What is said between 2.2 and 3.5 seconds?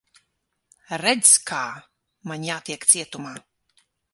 Man jātiek cietumā.